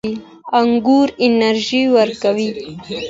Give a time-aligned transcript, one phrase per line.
[0.59, 2.49] انګور انرژي ورکوي